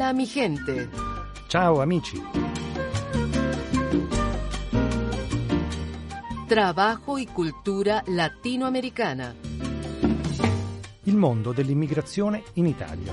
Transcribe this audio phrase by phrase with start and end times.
[0.00, 0.88] Hola mi gente.
[1.46, 2.18] Ciao amici.
[6.48, 9.34] Trabajo y cultura latinoamericana.
[11.02, 13.12] Il mondo dell'immigrazione in Italia.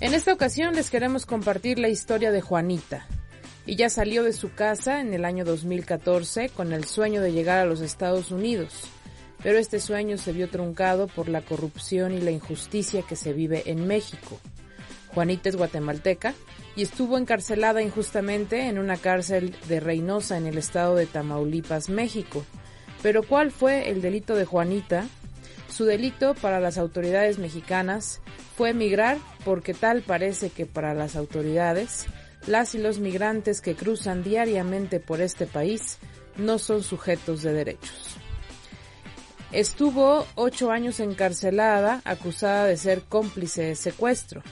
[0.00, 3.06] En esta ocasión les queremos compartir la historia de Juanita.
[3.66, 7.66] Ella salió de su casa en el año 2014 con el sueño de llegar a
[7.66, 8.84] los Estados Unidos,
[9.42, 13.62] pero este sueño se vio truncado por la corrupción y la injusticia que se vive
[13.66, 14.40] en México.
[15.14, 16.34] Juanita es guatemalteca
[16.76, 22.44] y estuvo encarcelada injustamente en una cárcel de Reynosa en el estado de Tamaulipas, México.
[23.02, 25.06] Pero ¿cuál fue el delito de Juanita?
[25.70, 28.20] Su delito para las autoridades mexicanas
[28.56, 32.06] fue emigrar porque tal parece que para las autoridades,
[32.46, 35.98] las y los migrantes que cruzan diariamente por este país
[36.36, 38.16] no son sujetos de derechos.
[39.52, 44.42] Estuvo ocho años encarcelada acusada de ser cómplice de secuestro.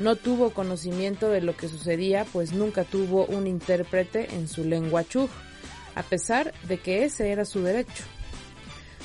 [0.00, 5.04] No tuvo conocimiento de lo que sucedía pues nunca tuvo un intérprete en su lengua
[5.04, 5.30] chuj,
[5.94, 8.04] a pesar de que ese era su derecho.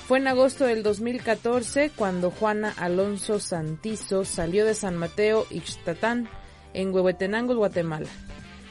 [0.08, 6.30] Fue en agosto del 2014 cuando Juana Alonso Santizo salió de San Mateo Ixtatán,
[6.76, 8.10] en Huehuetenango, Guatemala.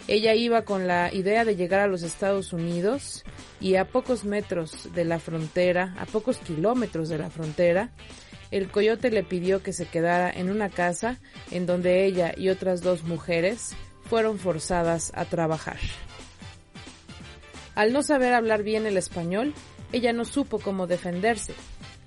[0.07, 3.25] Ella iba con la idea de llegar a los Estados Unidos
[3.61, 7.91] y a pocos metros de la frontera, a pocos kilómetros de la frontera,
[8.51, 11.19] el coyote le pidió que se quedara en una casa
[11.51, 13.75] en donde ella y otras dos mujeres
[14.09, 15.79] fueron forzadas a trabajar.
[17.75, 19.55] Al no saber hablar bien el español,
[19.91, 21.55] ella no supo cómo defenderse.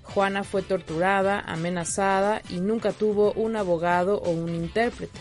[0.02, 5.20] Juana fue torturada, amenazada y nunca tuvo un abogado o un intérprete.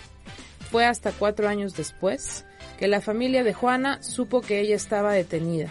[0.71, 2.45] Fue hasta cuatro años después
[2.77, 5.69] que la familia de Juana supo que ella estaba detenida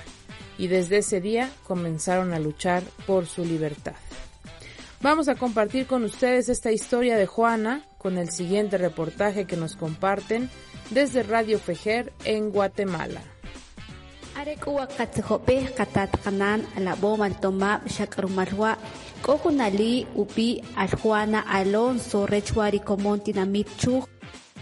[0.59, 3.95] y desde ese día comenzaron a luchar por su libertad.
[5.03, 9.77] Vamos a compartir con ustedes esta historia de Juana con el siguiente reportaje que nos
[9.77, 10.49] comparten
[10.91, 13.21] desde Radio Fejer en Guatemala.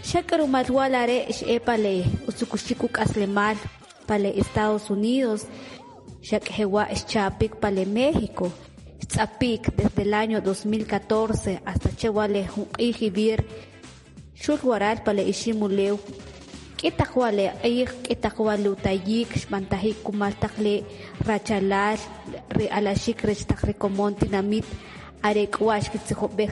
[0.05, 3.57] Chuk shakrumarwa lare shepale usukushiku aslemal
[4.05, 5.47] pale Estados Unidos.
[6.21, 8.51] Shakhewa chapik pale México.
[9.07, 13.45] Tzapik desde el año 2014 hasta Chewale Ijibir.
[14.35, 15.99] Shulwaral pale Ishimuleu
[16.77, 20.83] kitakwale ayik kitakwale utayik shmantahik kumaltakle
[21.25, 21.97] rachalal
[22.49, 24.65] re alashik rechtakre komonti namit
[25.23, 25.47] are.
[25.47, 26.51] Kwash kitzihobej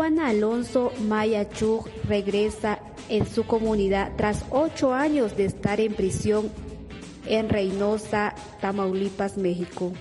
[0.00, 5.36] are ikatama haswa ricaso Juan Alonso Maya Chug regresa en su comunidad tras ocho años
[5.36, 6.50] de estar en prisión
[7.26, 9.92] en Reynosa, Tamaulipas, México.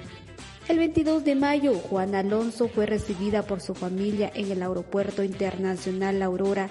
[0.67, 6.21] El 22 de mayo, Juan Alonso fue recibida por su familia en el Aeropuerto Internacional
[6.21, 6.69] Aurora,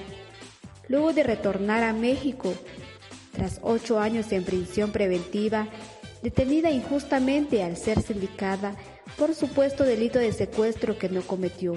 [0.89, 2.53] luego de retornar a México.
[3.33, 5.69] Tras ocho años en prisión preventiva,
[6.23, 8.75] detenida injustamente al ser sindicada
[9.17, 11.75] por supuesto delito de secuestro que no cometió.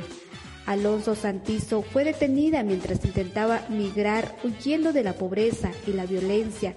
[0.65, 6.75] Alonso Santizo fue detenida mientras intentaba migrar huyendo de la pobreza y la violencia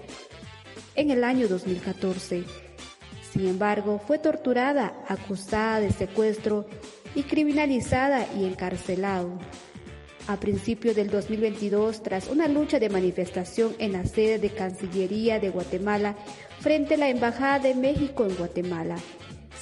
[0.95, 2.43] en el año 2014.
[3.31, 6.67] Sin embargo, fue torturada, acusada de secuestro
[7.15, 9.39] y criminalizada y encarcelado.
[10.27, 15.49] A principios del 2022, tras una lucha de manifestación en la sede de Cancillería de
[15.49, 16.15] Guatemala
[16.59, 18.97] frente a la Embajada de México en Guatemala,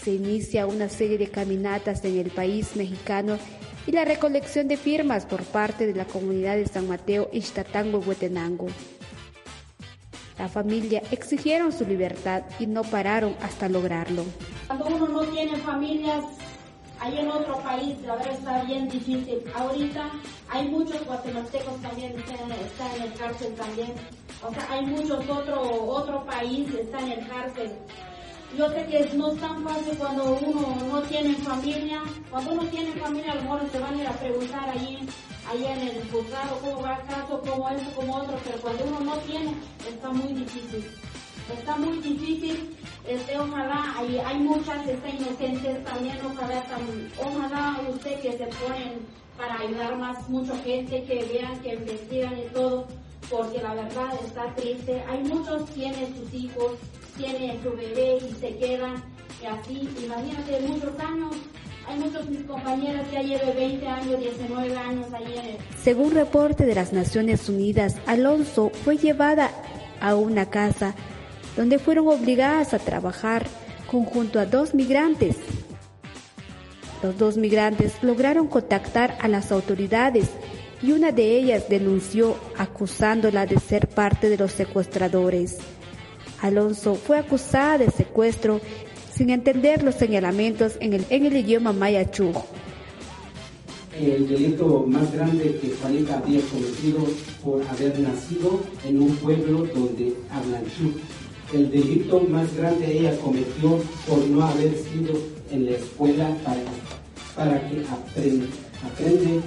[0.04, 3.38] se inicia una serie de caminatas en el país mexicano
[3.88, 8.68] y la recolección de firmas por parte de la comunidad de San Mateo Ixtatango, Huetenango.
[10.38, 14.26] La familia exigieron su libertad y no pararon hasta lograrlo.
[14.68, 16.24] Cuando uno no tiene familias,
[17.00, 19.42] ahí en otro país, la verdad está bien difícil.
[19.56, 20.12] Ahorita
[20.50, 23.94] hay muchos guatemaltecos también están, están en el cárcel también.
[24.44, 27.72] O sea, hay muchos otro, otro país está en el cárcel.
[28.56, 32.02] Yo sé que no es tan fácil cuando uno no tiene familia.
[32.30, 35.00] Cuando uno tiene familia, a lo mejor se van a ir a preguntar allí
[35.50, 39.00] allá en el juzgado, cómo va el caso, cómo esto, cómo otro, pero cuando uno
[39.00, 39.54] no tiene,
[39.88, 40.86] está muy difícil.
[41.58, 42.76] Está muy difícil,
[43.08, 49.00] este, ojalá, hay, hay muchas está inocentes también, ojalá, también, ojalá usted que se ponen
[49.38, 52.86] para ayudar más, mucha gente, que vean, que investigan y todo,
[53.30, 55.04] porque la verdad está triste.
[55.10, 56.74] Hay muchos tienen sus hijos,
[57.18, 59.04] tienen su bebé y se quedan
[59.42, 61.36] y así, imagínate, muchos años
[61.88, 65.58] Hay muchos mis compañeros que ya llevan 20 años, 19 años el...
[65.82, 69.52] Según reporte de las Naciones Unidas, Alonso fue llevada
[70.02, 70.96] a una casa
[71.56, 73.48] donde fueron obligadas a trabajar
[73.90, 75.38] conjunto a dos migrantes.
[77.04, 80.30] Los dos migrantes lograron contactar a las autoridades
[80.82, 85.58] y una de ellas denunció acusándola de ser parte de los secuestradores.
[86.42, 88.62] Alonso fue acusada de secuestro
[89.12, 92.32] sin entender los señalamientos en el, en el idioma maya chu.
[94.00, 97.00] El delito más grande que Juanita había cometido
[97.44, 100.94] por haber nacido en un pueblo donde hablan chu.
[101.52, 105.14] El delito más grande ella cometió por no haber sido
[105.52, 106.62] en la escuela para,
[107.36, 108.46] para que aprenda,
[108.86, 109.42] aprende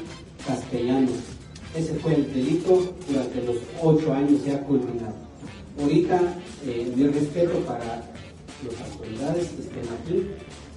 [0.47, 1.11] castellano.
[1.75, 5.15] Ese fue el delito durante los ocho años ya culminado.
[5.81, 6.21] Ahorita,
[6.67, 8.03] eh, mi respeto para
[8.65, 10.27] las autoridades que estén aquí,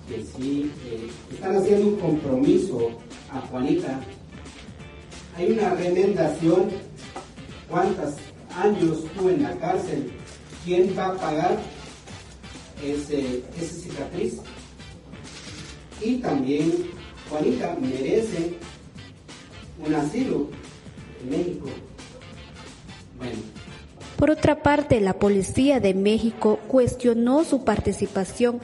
[0.07, 2.91] que sí eh, están haciendo un compromiso
[3.31, 3.99] a Juanita.
[5.35, 6.69] Hay una remendación,
[7.69, 8.13] cuántos
[8.55, 10.11] años estuvo en la cárcel,
[10.63, 11.59] quién va a pagar
[12.83, 14.35] ese, esa cicatriz.
[16.01, 16.91] Y también
[17.29, 18.57] Juanita merece
[19.85, 20.47] un asilo
[21.23, 21.67] en México.
[23.17, 23.37] Bueno.
[24.17, 28.61] Por otra parte, la Policía de México cuestionó su participación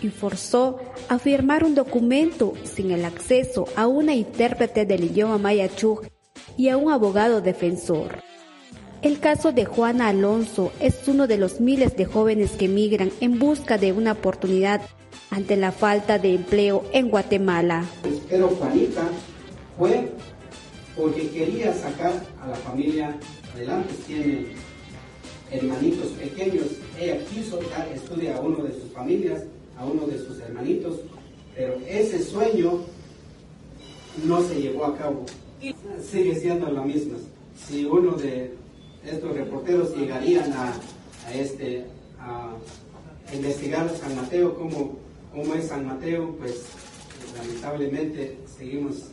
[0.00, 5.68] y forzó a firmar un documento sin el acceso a una intérprete del idioma maya
[5.68, 6.06] Chug
[6.56, 8.20] y a un abogado defensor.
[9.02, 13.38] El caso de Juana Alonso es uno de los miles de jóvenes que migran en
[13.38, 14.80] busca de una oportunidad
[15.30, 17.84] ante la falta de empleo en Guatemala.
[18.28, 19.02] Pero Juanita
[19.76, 20.12] fue
[20.96, 23.16] porque quería sacar a la familia
[23.54, 23.94] adelante.
[24.06, 24.46] Tiene
[25.50, 26.66] hermanitos pequeños.
[26.98, 29.42] Ella quiso dar estudio a uno de sus familias,
[29.78, 31.00] a uno de sus hermanitos,
[31.54, 32.80] pero ese sueño
[34.24, 35.24] no se llevó a cabo.
[36.10, 37.18] Sigue siendo la misma.
[37.66, 38.54] Si uno de
[39.04, 40.72] estos reporteros llegarían a,
[41.26, 41.84] a este,
[42.18, 42.52] a
[43.32, 44.98] investigar a San Mateo, cómo,
[45.32, 46.64] cómo es San Mateo, pues
[47.36, 49.11] lamentablemente seguimos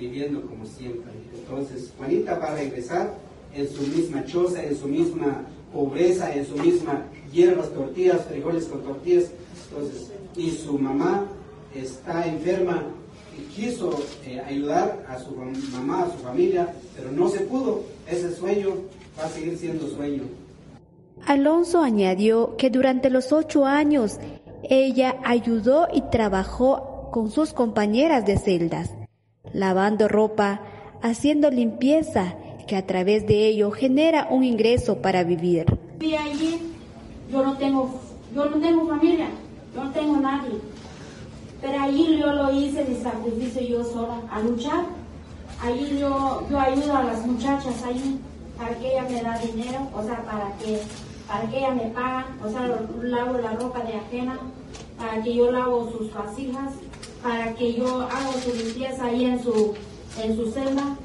[0.00, 1.12] viviendo como siempre.
[1.34, 3.14] Entonces, Juanita va a regresar
[3.54, 8.82] en su misma choza, en su misma pobreza, en su misma hierbas, tortillas, frijoles con
[8.82, 9.30] tortillas.
[9.68, 11.26] Entonces, y su mamá
[11.74, 12.84] está enferma
[13.38, 15.32] y quiso eh, ayudar a su
[15.72, 17.82] mamá, a su familia, pero no se pudo.
[18.08, 18.70] Ese sueño
[19.18, 20.22] va a seguir siendo sueño.
[21.26, 24.18] Alonso añadió que durante los ocho años
[24.62, 28.90] ella ayudó y trabajó con sus compañeras de celdas,
[29.52, 30.60] lavando ropa,
[31.02, 32.34] haciendo limpieza,
[32.66, 35.66] que a través de ello genera un ingreso para vivir.
[36.00, 36.58] Y allí
[37.30, 38.00] yo no tengo,
[38.34, 39.26] yo no tengo familia,
[39.74, 40.52] yo no tengo nadie.
[41.60, 44.84] Pero allí yo lo hice de sacrificio yo sola, a luchar.
[45.62, 48.18] Allí yo, yo ayudo a las muchachas allí
[48.56, 50.80] para que ella me da dinero, o sea, para que,
[51.26, 52.68] para que ella me paga, o sea,
[53.02, 54.38] lavo la ropa de ajena,
[54.98, 56.72] para que yo lavo sus vasijas,
[57.22, 59.74] para que yo hago su limpieza ahí en su,
[60.22, 60.96] en su celda,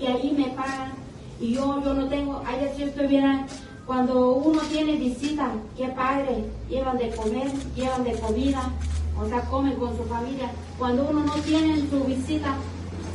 [0.00, 0.92] y allí me pagan,
[1.40, 3.46] y yo, yo no tengo, ayer si estuviera,
[3.86, 8.72] cuando uno tiene visita, qué padre, llevan de comer, llevan de comida,
[9.18, 10.50] o sea, comen con su familia.
[10.78, 12.56] Cuando uno no tiene su visita,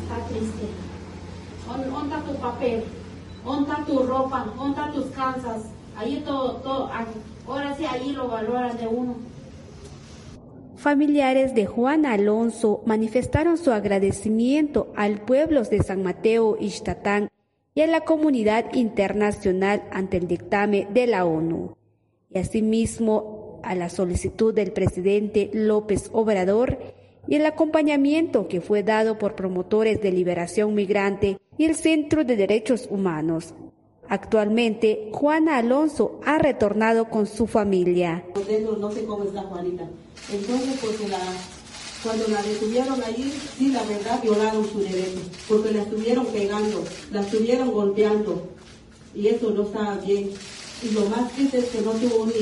[0.01, 0.67] está triste.
[1.67, 2.83] ¿Dónde está tu papel?
[3.45, 4.45] ¿Dónde está tu ropa?
[4.55, 5.63] ¿Dónde están tus casas?
[5.97, 6.89] Ahí todo, todo,
[7.47, 9.15] ahora sí, ahí lo valoran de uno.
[10.81, 17.29] Familiares de Juan Alonso manifestaron su agradecimiento al pueblo de San Mateo Ixtatán
[17.75, 21.77] y a la comunidad internacional ante el dictamen de la ONU,
[22.31, 26.79] y asimismo a la solicitud del presidente López Obrador
[27.27, 32.35] y el acompañamiento que fue dado por promotores de liberación migrante y el Centro de
[32.35, 33.53] Derechos Humanos.
[34.09, 38.25] Actualmente, Juana Alonso ha retornado con su familia.
[38.79, 39.87] No sé cómo está Juanita.
[40.29, 41.19] Entonces, porque la,
[42.03, 47.21] cuando la detuvieron allí, sí, la verdad, violaron su derecho, porque la estuvieron pegando, la
[47.21, 48.49] estuvieron golpeando,
[49.15, 50.31] y eso no estaba bien.
[50.83, 52.33] Y lo más triste es que no tuvo un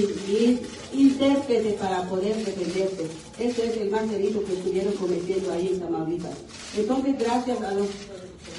[0.93, 3.07] intérprete para poder defenderse.
[3.37, 6.37] Ese es el más delito que estuvieron cometiendo ahí en Tamaulipas.
[6.77, 7.87] Entonces, gracias a los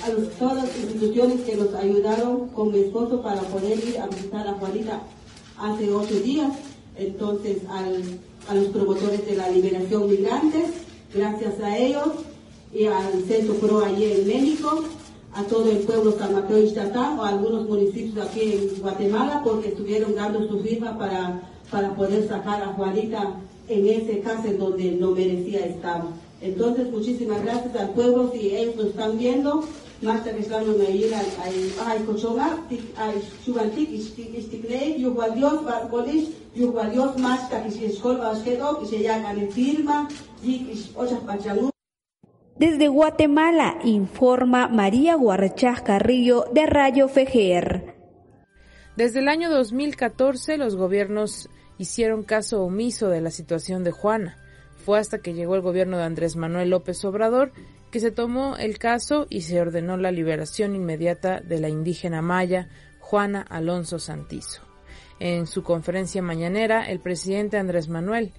[0.04, 4.06] a los, todas las instituciones que nos ayudaron con mi esposo para poder ir a
[4.06, 5.02] visitar a Juanita
[5.58, 6.50] hace ocho días.
[6.97, 8.02] Entonces, al,
[8.49, 10.66] a los promotores de la liberación migrantes,
[11.14, 12.09] gracias a ellos,
[12.73, 14.85] y al Centro Pro allí en México,
[15.32, 19.42] a todo el pueblo San Mateo y Chatá, o a algunos municipios aquí en Guatemala,
[19.44, 23.35] porque estuvieron dando su firma para, para poder sacar a Juanita
[23.68, 26.02] en ese caso donde no merecía estar.
[26.40, 29.64] Entonces, muchísimas gracias al pueblo si ellos lo están viendo.
[30.02, 31.12] Más que están en ahí,
[31.85, 32.59] hay cochonga,
[32.97, 39.02] hay chubantik, istikle, yuhua Dios, barcolis, yuhua Dios más que si escolva asquedo, que se
[39.02, 40.09] llama en firma,
[40.42, 41.71] y ochas pachangu.
[42.57, 47.95] Desde Guatemala informa María Guarchás Carrillo de Rayo Fejer.
[48.97, 54.38] Desde el año 2014 los gobiernos hicieron caso omiso de la situación de Juana.
[54.85, 57.52] Fue hasta que llegó el gobierno de Andrés Manuel López Obrador
[57.90, 62.68] que se tomó el caso y se ordenó la liberación inmediata de la indígena maya
[63.00, 64.62] Juana Alonso Santizo.
[65.18, 68.32] En su conferencia mañanera, el presidente Andrés Manuel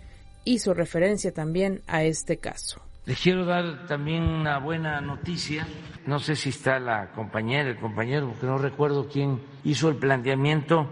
[0.45, 2.81] hizo referencia también a este caso.
[3.05, 5.67] Les quiero dar también una buena noticia.
[6.05, 10.87] No sé si está la compañera, el compañero, porque no recuerdo quién hizo el planteamiento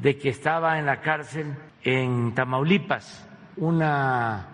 [0.00, 3.26] de que estaba en la cárcel en Tamaulipas
[3.56, 4.48] una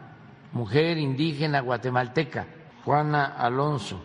[0.53, 2.47] mujer indígena guatemalteca
[2.85, 4.03] Juana Alonso.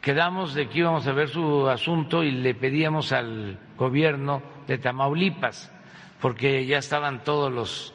[0.00, 5.72] Quedamos de que íbamos a ver su asunto y le pedíamos al gobierno de Tamaulipas,
[6.20, 7.94] porque ya estaban todos los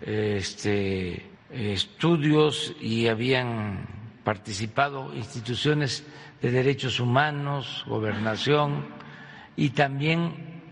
[0.00, 3.86] este, estudios y habían
[4.24, 6.06] participado instituciones
[6.40, 8.86] de derechos humanos, gobernación
[9.56, 10.62] y también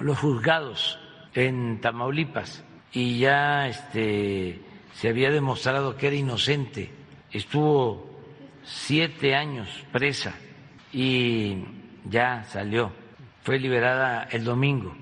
[0.00, 0.98] los juzgados
[1.34, 4.60] en Tamaulipas y ya este,
[4.94, 6.90] se había demostrado que era inocente.
[7.30, 8.11] Estuvo
[8.64, 10.34] siete años presa
[10.92, 11.64] y
[12.04, 12.92] ya salió,
[13.42, 14.94] fue liberada el domingo.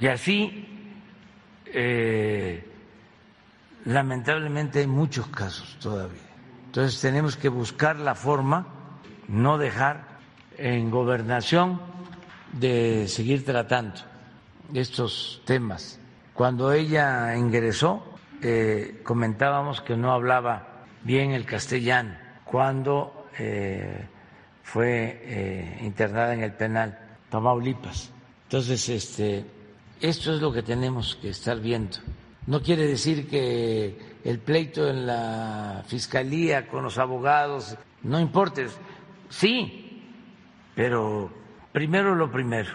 [0.00, 0.66] Y así,
[1.66, 2.64] eh,
[3.84, 6.20] lamentablemente hay muchos casos todavía.
[6.66, 8.66] Entonces tenemos que buscar la forma,
[9.28, 10.18] no dejar
[10.58, 11.80] en gobernación
[12.52, 14.00] de seguir tratando
[14.74, 15.98] estos temas.
[16.34, 18.04] Cuando ella ingresó,
[18.42, 24.06] eh, comentábamos que no hablaba bien el castellano cuando eh,
[24.62, 26.98] fue eh, internada en el penal
[27.28, 28.10] Tamaulipas.
[28.44, 29.44] Entonces, este,
[30.00, 31.98] esto es lo que tenemos que estar viendo.
[32.46, 38.68] No quiere decir que el pleito en la fiscalía con los abogados no importe.
[39.28, 40.04] Sí,
[40.76, 41.30] pero
[41.72, 42.70] primero lo primero.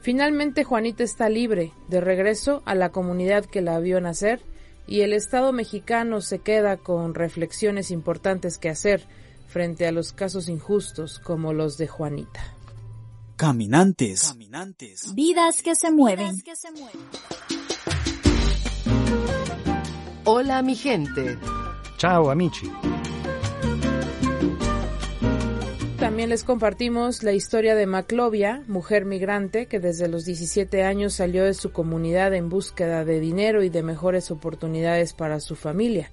[0.00, 4.40] Finalmente, Juanita está libre, de regreso a la comunidad que la vio nacer
[4.86, 9.06] y el Estado mexicano se queda con reflexiones importantes que hacer
[9.46, 12.56] frente a los casos injustos como los de Juanita.
[13.36, 15.14] Caminantes.
[15.14, 16.34] Vidas que se mueven.
[20.24, 21.38] Hola mi gente.
[21.98, 22.70] Ciao amici.
[26.12, 31.42] También les compartimos la historia de Maclovia, mujer migrante que desde los 17 años salió
[31.42, 36.10] de su comunidad en búsqueda de dinero y de mejores oportunidades para su familia.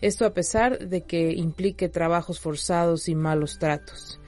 [0.00, 4.18] Esto a pesar de que implique trabajos forzados y malos tratos.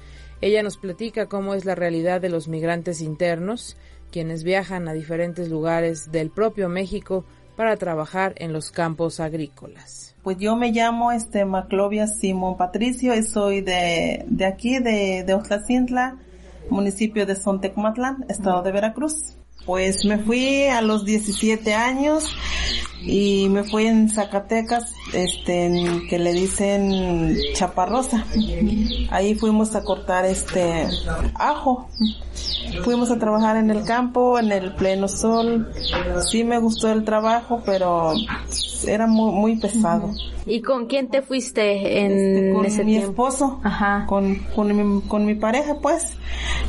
[0.41, 3.77] Ella nos platica cómo es la realidad de los migrantes internos,
[4.13, 7.25] quienes viajan a diferentes lugares del propio México
[7.59, 10.15] para trabajar en los campos agrícolas.
[10.23, 15.35] Pues yo me llamo este Maclovia Simón Patricio y soy de, de aquí, de, de
[15.35, 16.19] Oxlacintla,
[16.71, 19.38] municipio de Sontecmatlán, estado de Veracruz.
[19.69, 22.25] Pues me fui a los 17 años
[23.03, 28.25] y me fui en Zacatecas, este, que le dicen Chaparrosa.
[29.11, 30.89] Ahí fuimos a cortar este
[31.35, 31.87] ajo.
[32.83, 35.71] Fuimos a trabajar en el campo, en el pleno sol.
[36.31, 38.15] Sí me gustó el trabajo, pero
[38.87, 40.11] era muy, muy pesado.
[40.47, 43.11] ¿Y con quién te fuiste en este, con ese mi tiempo?
[43.11, 44.07] esposo, Ajá.
[44.09, 46.17] con, con, mi, con mi pareja pues,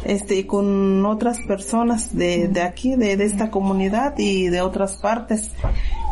[0.04, 4.98] este, y con otras personas de, de aquí, de, de esta comunidad y de otras
[4.98, 5.52] partes.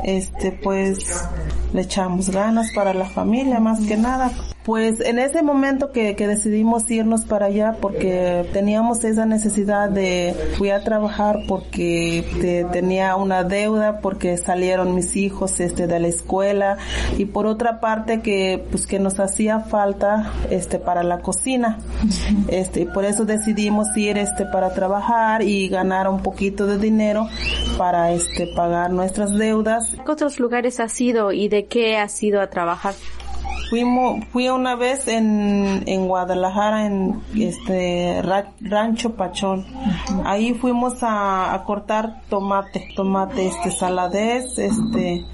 [0.04, 1.27] Este, pues,
[1.74, 4.32] le echamos ganas para la familia más que nada.
[4.68, 10.36] Pues en ese momento que, que decidimos irnos para allá porque teníamos esa necesidad de,
[10.58, 16.10] fui a trabajar porque te- tenía una deuda porque salieron mis hijos este de la
[16.10, 16.78] escuela
[17.18, 21.80] y por otra parte que pues que nos hacía falta este para la cocina.
[22.50, 27.30] Este, y por eso decidimos ir este para trabajar y ganar un poquito de dinero
[27.78, 32.42] para este pagar nuestras deudas ¿Qué otros lugares has ido y de qué has ido
[32.42, 32.94] a trabajar?
[33.70, 39.66] Fuimos, fui una vez en, en Guadalajara, en este ra- Rancho Pachón.
[40.24, 45.25] Ahí fuimos a, a cortar tomate, tomate este saladez, este,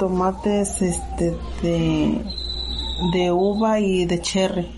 [0.00, 2.22] tomates este de,
[3.12, 4.68] de uva y de cherry.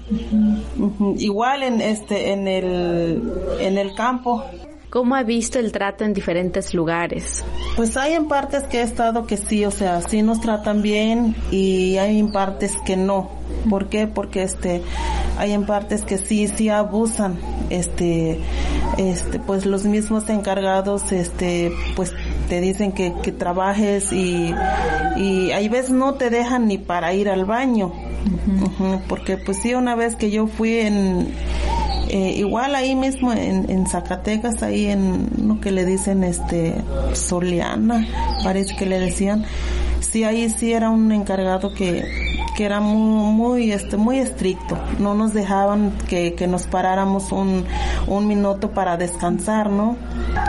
[1.17, 4.45] Igual en este, en el, en el campo.
[4.91, 7.45] ¿Cómo ha visto el trato en diferentes lugares?
[7.77, 11.37] Pues hay en partes que he estado que sí, o sea, sí nos tratan bien
[11.51, 13.31] y hay en partes que no.
[13.69, 14.07] ¿Por qué?
[14.07, 14.83] Porque este,
[15.37, 18.41] hay en partes que sí, sí abusan, este,
[18.97, 22.15] este, pues los mismos encargados, este, pues
[22.49, 24.55] te dicen que, que trabajes y,
[25.17, 27.93] y hay veces no te dejan ni para ir al baño.
[29.09, 31.29] Porque pues sí, una vez que yo fui en,
[32.09, 36.75] eh, igual ahí mismo en, en Zacatecas, ahí en lo que le dicen este
[37.13, 38.07] Soliana,
[38.43, 39.45] parece que le decían,
[40.01, 42.05] sí ahí sí era un encargado que,
[42.57, 44.79] que era muy, muy, este, muy estricto.
[44.99, 47.65] No nos dejaban que, que nos paráramos un,
[48.07, 49.97] un minuto para descansar, ¿no?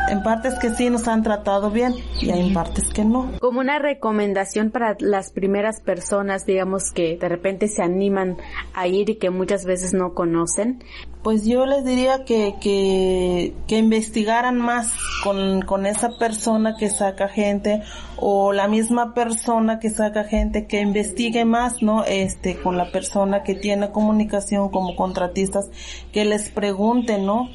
[0.10, 3.32] En partes que sí nos han tratado bien y hay en partes que no.
[3.40, 8.38] Como una recomendación para las primeras personas, digamos, que de repente se animan
[8.74, 10.84] a ir y que muchas veces no conocen.
[11.24, 17.28] Pues yo les diría que, que, que investigaran más con, con esa persona que saca
[17.28, 17.84] gente
[18.16, 22.06] o la misma persona que saca gente que investigue más, ¿no?
[22.06, 25.70] Este, con la persona que tiene comunicación como contratistas,
[26.14, 27.50] que les pregunten, ¿no?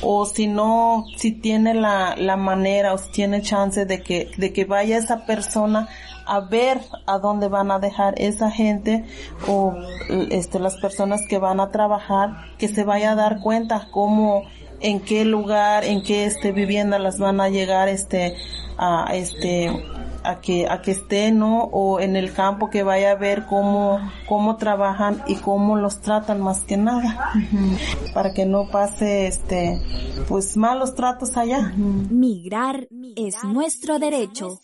[0.00, 4.52] O si no, si tiene la, la manera o si tiene chance de que, de
[4.52, 5.88] que vaya esa persona
[6.28, 9.04] a ver a dónde van a dejar esa gente
[9.48, 9.74] o
[10.30, 14.42] este las personas que van a trabajar que se vaya a dar cuenta cómo
[14.80, 18.36] en qué lugar en qué este vivienda las van a llegar este
[18.76, 19.70] a este
[20.22, 23.98] a que a que esté no o en el campo que vaya a ver cómo
[24.28, 27.32] cómo trabajan y cómo los tratan más que nada.
[28.14, 29.80] Para que no pase este
[30.28, 31.72] pues malos tratos allá.
[31.76, 34.60] Migrar es nuestro derecho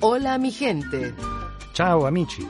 [0.00, 1.12] Hola mi gente.
[1.72, 2.46] Ciao amici.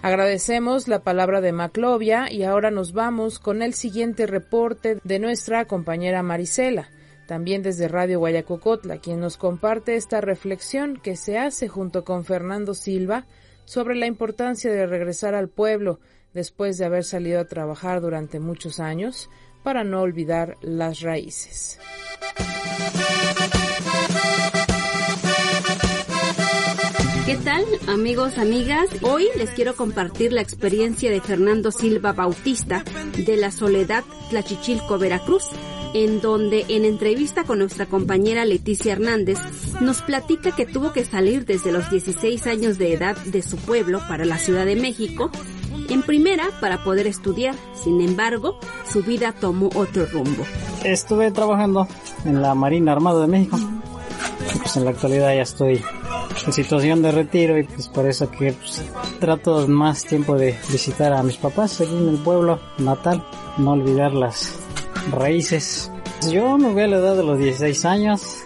[0.00, 5.64] Agradecemos la palabra de Maclovia y ahora nos vamos con el siguiente reporte de nuestra
[5.64, 6.88] compañera Marisela,
[7.26, 12.74] también desde Radio Guayacocotla, quien nos comparte esta reflexión que se hace junto con Fernando
[12.74, 13.26] Silva
[13.64, 15.98] sobre la importancia de regresar al pueblo
[16.32, 19.28] después de haber salido a trabajar durante muchos años
[19.64, 21.80] para no olvidar las raíces.
[27.26, 28.86] ¿Qué tal, amigos, amigas?
[29.00, 32.84] Hoy les quiero compartir la experiencia de Fernando Silva Bautista
[33.16, 35.44] de la Soledad Tlachichilco, Veracruz,
[35.94, 39.38] en donde en entrevista con nuestra compañera Leticia Hernández
[39.80, 44.00] nos platica que tuvo que salir desde los 16 años de edad de su pueblo
[44.06, 45.30] para la Ciudad de México,
[45.88, 50.44] en primera para poder estudiar, sin embargo, su vida tomó otro rumbo.
[50.84, 51.88] Estuve trabajando
[52.26, 53.58] en la Marina Armada de México.
[54.58, 55.82] Pues en la actualidad ya estoy
[56.46, 58.82] en situación de retiro y pues por eso que pues,
[59.20, 63.24] trato más tiempo de visitar a mis papás aquí en el pueblo natal,
[63.58, 64.58] no olvidar las
[65.10, 65.90] raíces.
[66.30, 68.38] Yo me voy a la edad de los 16 años,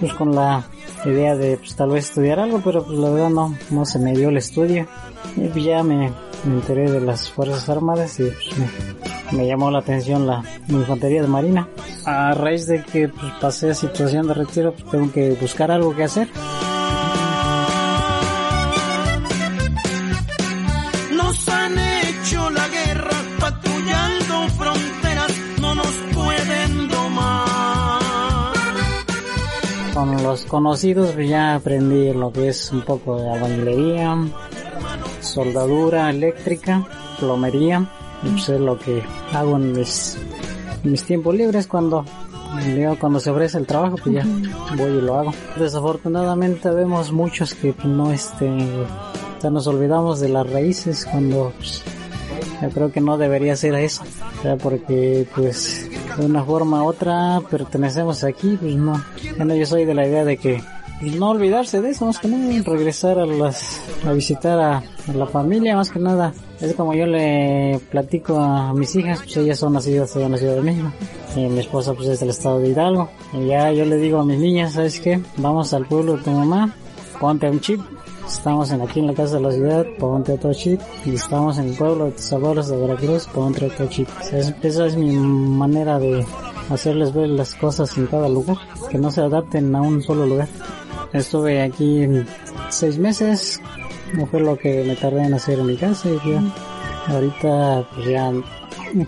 [0.00, 0.66] pues con la
[1.04, 4.14] idea de pues tal vez estudiar algo, pero pues la verdad no, no se me
[4.14, 4.86] dio el estudio.
[5.36, 6.12] Y pues ya me,
[6.44, 8.58] me enteré de las Fuerzas Armadas y pues,
[9.32, 11.68] me, me, llamó la atención la infantería de marina.
[12.04, 15.94] A raíz de que pues, pasé a situación de retiro, pues tengo que buscar algo
[15.94, 16.28] que hacer.
[30.38, 34.16] Los conocidos pues, ya aprendí lo que es un poco de albañilería,
[35.20, 36.86] soldadura eléctrica,
[37.18, 37.88] plomería,
[38.22, 40.16] y pues es lo que hago en mis,
[40.84, 42.04] en mis tiempos libres cuando
[42.98, 44.26] cuando se ofrece el trabajo pues ya
[44.76, 45.32] voy y lo hago.
[45.56, 48.50] Desafortunadamente vemos muchos que no este
[49.50, 51.82] nos olvidamos de las raíces cuando pues,
[52.62, 54.02] yo creo que no debería ser eso,
[54.62, 55.88] porque pues
[56.18, 59.02] de una forma u otra pertenecemos aquí, pues no.
[59.36, 60.62] Bueno, yo soy de la idea de que
[61.00, 64.82] pues, no olvidarse de eso, más que nada, regresar a las, a visitar a,
[65.14, 66.32] la familia, más que nada.
[66.60, 70.56] Es como yo le platico a mis hijas, pues ellas son nacidas en la Ciudad
[70.56, 70.92] de México.
[71.36, 73.08] Y mi esposa pues es del estado de Hidalgo.
[73.32, 75.20] Y ya yo le digo a mis niñas, ¿sabes qué?
[75.36, 76.74] Vamos al pueblo de tu mamá,
[77.20, 77.80] ponte un chip.
[78.28, 80.80] Estamos en, aquí en la casa de la ciudad, ponte otro chip.
[81.04, 85.16] Y estamos en el pueblo de tus abuelos de Veracruz, ponte sea, esa es mi
[85.16, 86.24] manera de
[86.70, 88.58] hacerles ver las cosas en cada lugar,
[88.90, 90.48] que no se adapten a un solo lugar.
[91.12, 92.06] Estuve aquí
[92.68, 93.60] seis meses,
[94.14, 96.42] no fue lo que me tardé en hacer en mi casa y ya,
[97.08, 98.32] ahorita pues ya,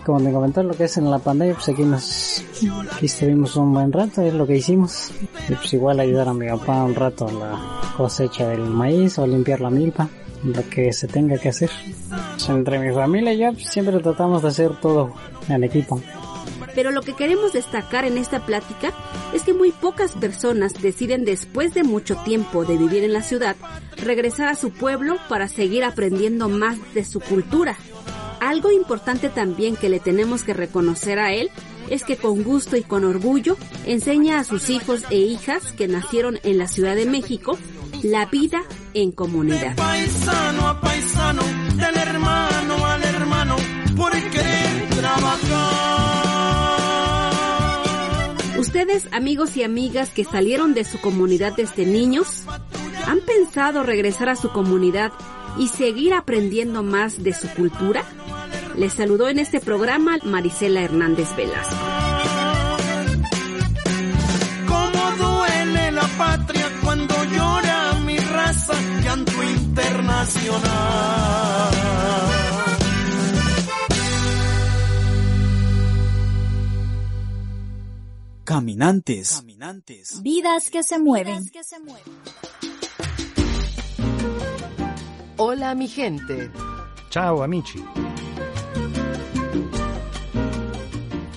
[0.03, 2.40] como te comenté lo que es en la pandemia, pues aquí nos,
[2.91, 5.11] aquí estuvimos un buen rato, es lo que hicimos,
[5.49, 9.27] y pues igual ayudar a mi papá un rato en la cosecha del maíz o
[9.27, 10.09] limpiar la milpa,
[10.43, 11.69] lo que se tenga que hacer.
[12.49, 15.13] Entre mi familia y yo pues, siempre tratamos de hacer todo
[15.47, 16.01] en equipo.
[16.73, 18.93] Pero lo que queremos destacar en esta plática
[19.33, 23.55] es que muy pocas personas deciden después de mucho tiempo de vivir en la ciudad
[23.97, 27.77] regresar a su pueblo para seguir aprendiendo más de su cultura.
[28.39, 31.51] Algo importante también que le tenemos que reconocer a él
[31.91, 36.39] es que con gusto y con orgullo enseña a sus hijos e hijas que nacieron
[36.43, 37.59] en la Ciudad de México
[38.01, 39.75] la vida en comunidad.
[39.75, 41.43] Paisano a paisano,
[41.75, 43.55] del hermano al hermano,
[43.95, 45.81] por querer trabajar.
[48.57, 52.45] Ustedes, amigos y amigas que salieron de su comunidad desde niños,
[53.05, 55.11] ¿han pensado regresar a su comunidad
[55.57, 58.05] y seguir aprendiendo más de su cultura?
[58.77, 61.75] Les saludó en este programa Marisela Hernández Velasco.
[64.67, 70.61] Cómo duele la patria cuando llora mi raza, llanto internacional.
[78.43, 79.43] Caminantes.
[80.21, 81.43] Vidas que se mueven.
[85.37, 86.51] Hola mi gente.
[87.09, 87.83] Ciao amici.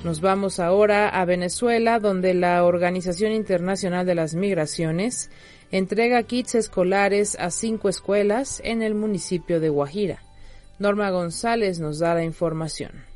[0.05, 5.31] Nos vamos ahora a Venezuela, donde la Organización Internacional de las Migraciones
[5.71, 10.19] entrega kits escolares a cinco escuelas en el municipio de Guajira.
[10.79, 13.14] Norma González nos da la información.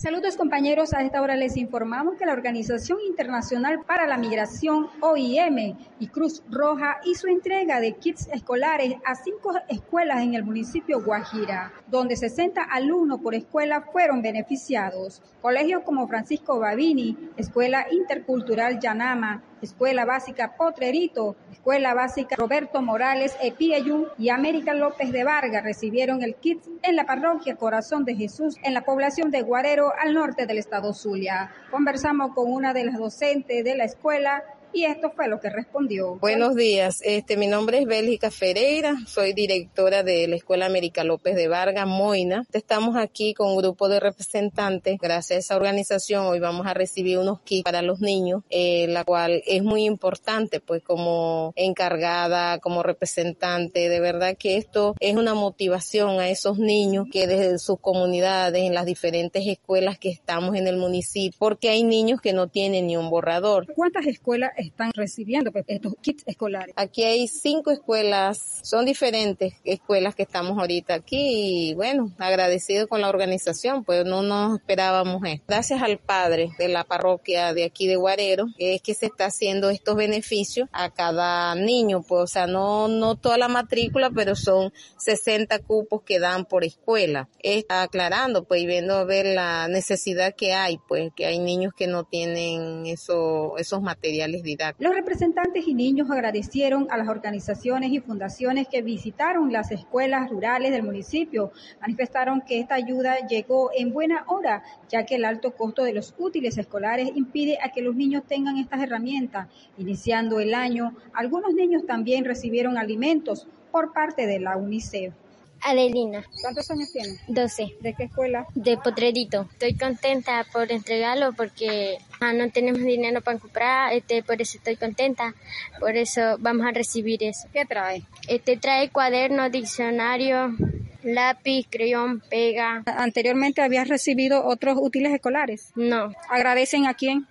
[0.00, 5.76] Saludos compañeros, a esta hora les informamos que la Organización Internacional para la Migración, OIM,
[5.98, 11.74] y Cruz Roja hizo entrega de kits escolares a cinco escuelas en el municipio Guajira,
[11.86, 15.20] donde 60 alumnos por escuela fueron beneficiados.
[15.42, 24.08] Colegios como Francisco Babini, Escuela Intercultural Yanama, Escuela Básica Potrerito, Escuela Básica Roberto Morales Epiayú
[24.18, 28.74] y América López de Vargas recibieron el kit en la parroquia Corazón de Jesús en
[28.74, 31.52] la población de Guarero al norte del estado Zulia.
[31.70, 36.16] Conversamos con una de las docentes de la escuela y esto fue lo que respondió.
[36.16, 41.34] Buenos días, este, mi nombre es Bélgica Ferreira, soy directora de la Escuela América López
[41.34, 42.44] de Vargas, Moina.
[42.52, 44.98] Estamos aquí con un grupo de representantes.
[45.00, 49.04] Gracias a esa organización hoy vamos a recibir unos kits para los niños, eh, la
[49.04, 55.34] cual es muy importante, pues como encargada, como representante, de verdad que esto es una
[55.34, 60.66] motivación a esos niños que desde sus comunidades, en las diferentes escuelas que estamos en
[60.66, 63.66] el municipio, porque hay niños que no tienen ni un borrador.
[63.74, 66.74] ¿Cuántas escuelas están recibiendo pues, estos kits escolares?
[66.76, 73.00] Aquí hay cinco escuelas, son diferentes escuelas que estamos ahorita aquí y bueno, agradecido con
[73.00, 75.44] la organización, pues no nos esperábamos esto.
[75.48, 79.70] Gracias al padre de la parroquia de aquí de Guarero, es que se está haciendo
[79.70, 84.72] estos beneficios a cada niño, pues o sea, no, no toda la matrícula, pero son
[84.98, 87.28] 60 cupos que dan por escuela.
[87.40, 91.72] Está aclarando, pues, y viendo a ver la necesidad que hay, pues, que hay niños
[91.76, 94.42] que no tienen eso, esos materiales
[94.78, 100.72] Los representantes y niños agradecieron a las organizaciones y fundaciones que visitaron las escuelas rurales
[100.72, 101.52] del municipio.
[101.80, 106.14] Manifestaron que esta ayuda llegó en buena hora, ya que el alto costo de los
[106.18, 109.48] útiles escolares impide a que los niños tengan estas herramientas.
[109.78, 115.14] Iniciando el año, algunos niños también recibieron alimentos por parte de la UNICEF.
[115.62, 116.24] Adelina.
[116.40, 117.20] ¿Cuántos años tienes?
[117.28, 117.76] 12.
[117.80, 118.46] ¿De qué escuela?
[118.54, 119.48] De Potrerito.
[119.52, 124.76] Estoy contenta por entregarlo porque ah, no tenemos dinero para comprar, este, por eso estoy
[124.76, 125.34] contenta.
[125.78, 127.48] Por eso vamos a recibir eso.
[127.52, 128.02] ¿Qué trae?
[128.28, 130.54] Este trae cuaderno, diccionario,
[131.02, 132.82] lápiz, creyón, pega.
[132.86, 135.70] ¿Anteriormente habías recibido otros útiles escolares?
[135.74, 136.12] No.
[136.28, 137.26] ¿Agradecen a quién?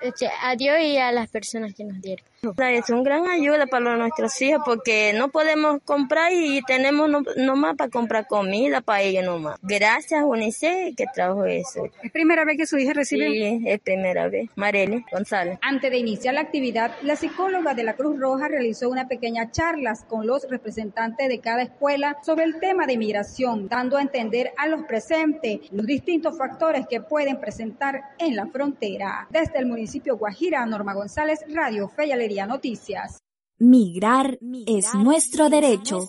[0.00, 2.24] Este, a Dios y a las personas que nos dieron.
[2.40, 7.74] Es una gran ayuda para nuestros hijos porque no podemos comprar y tenemos no, nomás
[7.76, 9.58] para comprar comida para ellos nomás.
[9.60, 11.88] Gracias UNICEF que trajo eso.
[12.00, 13.28] ¿Es primera vez que su hija recibe?
[13.28, 14.50] Sí, es primera vez.
[14.54, 15.58] Marely González.
[15.62, 19.98] Antes de iniciar la actividad, la psicóloga de la Cruz Roja realizó una pequeña charla
[20.06, 24.68] con los representantes de cada escuela sobre el tema de migración, dando a entender a
[24.68, 29.26] los presentes los distintos factores que pueden presentar en la frontera.
[29.30, 32.12] Desde el municipio Guajira, Norma González, Radio Fe y
[32.46, 33.22] Noticias.
[33.58, 36.08] Migrar es nuestro derecho.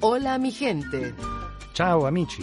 [0.00, 1.14] Hola mi gente.
[1.74, 2.42] Ciao amici.